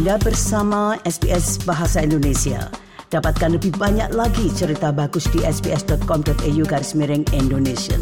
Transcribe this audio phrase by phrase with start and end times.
[0.00, 2.72] Anda bersama SBS Bahasa Indonesia.
[3.12, 8.00] Dapatkan lebih banyak lagi cerita bagus di sbs.com.au garis miring Indonesia.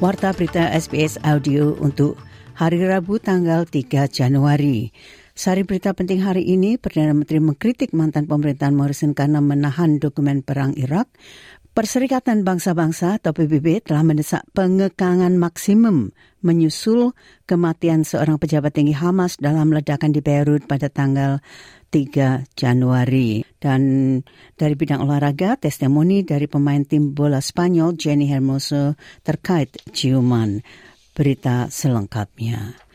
[0.00, 2.16] Warta berita SBS Audio untuk
[2.56, 4.88] hari Rabu tanggal 3 Januari.
[5.36, 10.72] Sari berita penting hari ini, Perdana Menteri mengkritik mantan pemerintahan Morrison karena menahan dokumen perang
[10.80, 11.12] Irak.
[11.76, 17.12] Perserikatan Bangsa-Bangsa atau PBB telah mendesak pengekangan maksimum menyusul
[17.44, 21.44] kematian seorang pejabat tinggi Hamas dalam ledakan di Beirut pada tanggal
[21.92, 23.44] 3 Januari.
[23.60, 24.16] Dan
[24.56, 30.64] dari bidang olahraga, testimoni dari pemain tim bola Spanyol Jenny Hermoso terkait ciuman.
[31.12, 32.85] Berita selengkapnya.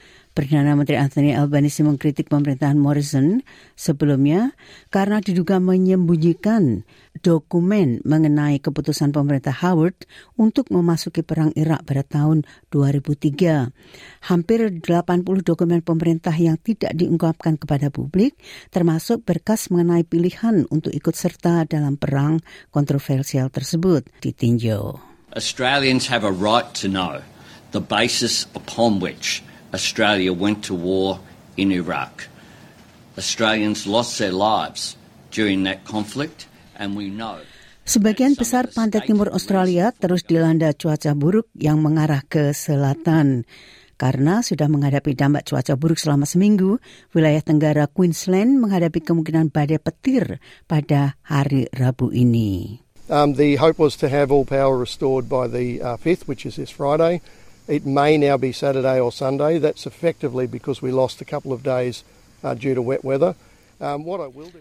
[0.42, 3.46] Perdana Menteri Anthony Albanese mengkritik pemerintahan Morrison
[3.78, 4.58] sebelumnya
[4.90, 6.82] karena diduga menyembunyikan
[7.22, 9.94] dokumen mengenai keputusan pemerintah Howard
[10.42, 13.70] untuk memasuki perang Irak pada tahun 2003.
[14.34, 18.34] Hampir 80 dokumen pemerintah yang tidak diungkapkan kepada publik
[18.74, 22.42] termasuk berkas mengenai pilihan untuk ikut serta dalam perang
[22.74, 24.98] kontroversial tersebut ditinjau.
[25.38, 27.22] Australians have a right to know
[27.78, 31.20] the basis upon which Australia went to war
[31.56, 32.28] in Iraq.
[33.18, 34.96] Australians lost their lives
[35.32, 37.40] during that conflict, and we know.
[37.82, 43.44] Sebagian besar pantai timur Australia terus dilanda cuaca buruk yang mengarah ke selatan.
[43.98, 46.82] Karena sudah menghadapi dampak cuaca buruk selama seminggu,
[47.14, 52.82] wilayah tenggara Queensland menghadapi kemungkinan badai petir pada hari Rabu ini.
[53.12, 56.56] Um, the hope was to have all power restored by the uh, 5th, which is
[56.56, 57.20] this Friday.
[57.72, 59.56] It may now be Saturday or Sunday.
[59.56, 62.04] That's effectively because we lost a couple of days
[62.44, 63.32] uh, due to wet weather.
[63.80, 64.60] Um, what I will do.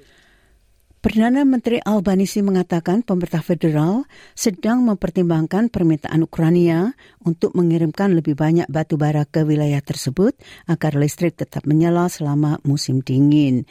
[1.02, 4.06] Perdana Menteri Albanisi mengatakan pemerintah federal
[4.38, 6.94] sedang mempertimbangkan permintaan Ukraina
[7.26, 10.38] untuk mengirimkan lebih banyak batu bara ke wilayah tersebut
[10.70, 13.66] agar listrik tetap menyala selama musim dingin.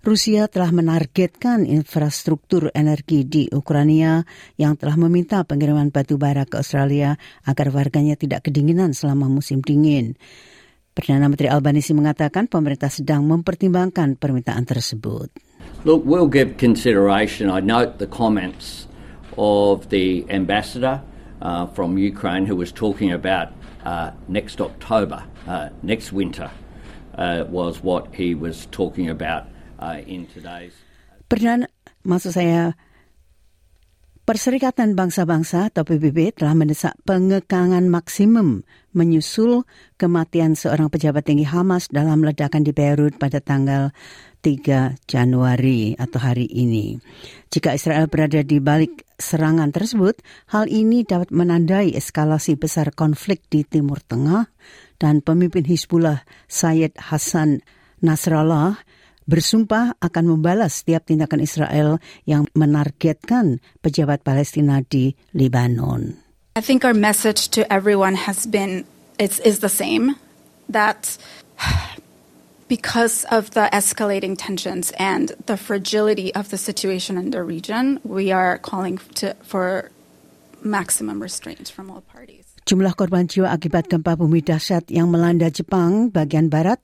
[0.00, 4.24] Rusia telah menargetkan infrastruktur energi di Ukraina
[4.56, 10.16] yang telah meminta pengiriman batu bara ke Australia agar warganya tidak kedinginan selama musim dingin.
[10.96, 15.36] Perdana Menteri Albanisi mengatakan pemerintah sedang mempertimbangkan permintaan tersebut.
[15.84, 17.52] Look, we'll give consideration.
[17.52, 18.88] I note the comments
[19.36, 21.04] of the ambassador
[21.44, 23.52] uh, from Ukraine who was talking about
[23.84, 26.48] uh, next October, uh, next winter,
[27.20, 29.44] uh, was what he was talking about.
[31.26, 31.66] Perdana,
[32.04, 32.76] maksud saya
[34.30, 38.62] Perserikatan Bangsa-Bangsa atau PBB telah mendesak pengekangan maksimum
[38.94, 39.66] menyusul
[39.98, 43.90] kematian seorang pejabat tinggi Hamas dalam ledakan di Beirut pada tanggal
[44.46, 47.02] 3 Januari atau hari ini.
[47.50, 50.22] Jika Israel berada di balik serangan tersebut,
[50.54, 54.46] hal ini dapat menandai eskalasi besar konflik di Timur Tengah
[55.02, 57.66] dan pemimpin Hizbullah Syed Hassan
[57.98, 58.78] Nasrallah
[59.28, 66.16] bersumpah akan membalas setiap tindakan Israel yang menargetkan pejabat Palestina di Lebanon.
[66.56, 68.84] I think our message to everyone has been
[69.18, 70.16] it's, is the same
[70.68, 71.18] that
[72.68, 78.30] because of the escalating tensions and the fragility of the situation in the region, we
[78.30, 79.90] are calling to, for
[80.62, 82.49] maximum restraint from all parties.
[82.68, 86.78] Jumlah korban jiwa akibat gempa bumi dahsyat yang melanda Jepang bagian barat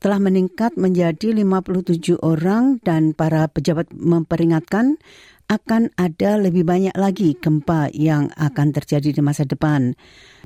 [0.00, 4.96] telah meningkat menjadi 57 orang dan para pejabat memperingatkan
[5.48, 9.96] akan ada lebih banyak lagi gempa yang akan terjadi di masa depan.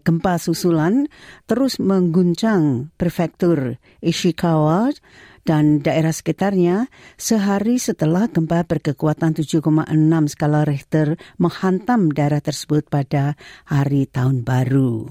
[0.02, 1.10] Gempa susulan
[1.46, 4.94] terus mengguncang prefektur Ishikawa
[5.42, 6.86] dan daerah sekitarnya
[7.18, 9.90] sehari setelah gempa berkekuatan 7,6
[10.32, 13.34] skala Richter menghantam daerah tersebut pada
[13.66, 15.10] hari tahun baru.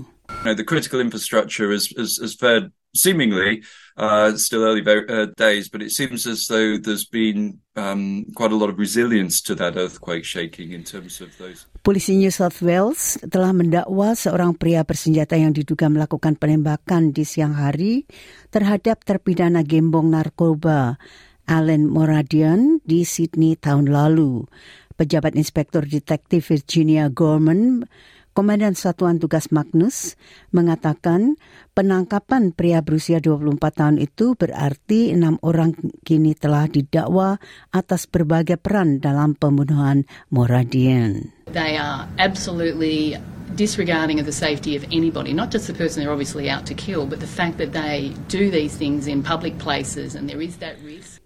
[0.55, 3.63] the critical infrastructure has, has, has fared seemingly
[3.97, 8.55] uh, still early uh, days, but it seems as though there's been um, quite a
[8.55, 11.65] lot of resilience to that earthquake shaking in terms of those.
[11.81, 17.57] Polisi New South Wales telah mendakwa seorang pria bersenjata yang diduga melakukan penembakan di siang
[17.57, 18.05] hari
[18.53, 21.01] terhadap terpidana gembong narkoba
[21.49, 24.45] Alan Moradian di Sydney tahun lalu.
[24.93, 27.89] Pejabat Inspektur Detektif Virginia Gorman
[28.31, 30.15] Komandan Satuan Tugas Magnus
[30.55, 31.35] mengatakan
[31.75, 35.75] penangkapan pria berusia 24 tahun itu berarti enam orang
[36.07, 37.43] kini telah didakwa
[37.75, 41.35] atas berbagai peran dalam pembunuhan Moradian.
[41.51, 43.19] They are absolutely
[43.59, 47.03] disregarding of the safety of anybody, not just the person they're obviously out to kill,
[47.03, 50.79] but the fact that they do these things in public places and there is that
[50.87, 51.19] risk.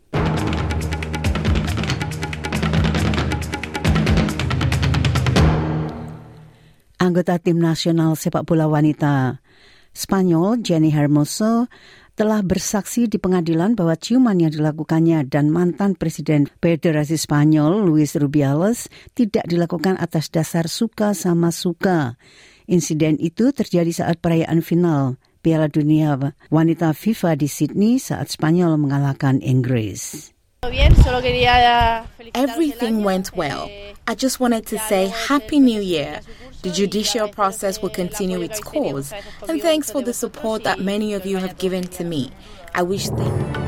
[7.15, 9.39] Anggota tim nasional sepak bola wanita
[9.95, 11.71] Spanyol Jenny Hermoso
[12.11, 18.91] telah bersaksi di pengadilan bahwa ciuman yang dilakukannya dan mantan Presiden Federasi Spanyol Luis Rubiales
[19.15, 22.19] tidak dilakukan atas dasar suka sama suka.
[22.67, 26.19] Insiden itu terjadi saat perayaan final Piala Dunia
[26.51, 30.34] Wanita FIFA di Sydney saat Spanyol mengalahkan Inggris.
[32.33, 33.69] Everything went well.
[34.07, 36.21] I just wanted to say Happy New Year.
[36.61, 39.13] The judicial process will continue its course,
[39.47, 42.31] and thanks for the support that many of you have given to me.
[42.73, 43.64] I wish that.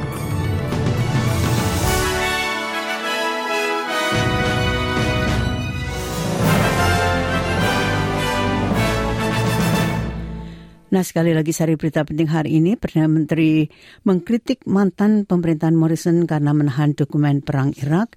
[10.88, 13.68] Nah sekali lagi sari berita penting hari ini Perdana Menteri
[14.07, 18.16] mengkritik mantan pemerintahan Morrison karena menahan dokumen perang Irak.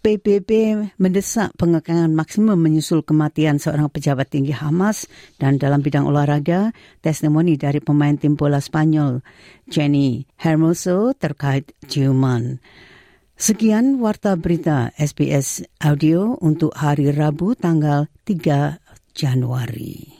[0.00, 5.04] PBB mendesak pengekangan maksimum menyusul kematian seorang pejabat tinggi Hamas
[5.36, 6.72] dan dalam bidang olahraga,
[7.04, 9.20] testimoni dari pemain tim bola Spanyol
[9.68, 12.60] Jenny Hermoso terkait ciuman.
[13.40, 18.80] Sekian warta berita SBS Audio untuk hari Rabu tanggal 3
[19.16, 20.19] Januari.